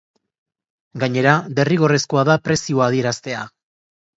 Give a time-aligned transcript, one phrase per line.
[1.03, 3.45] Gainera, derrigorrezkoa da prezioa adieraztea.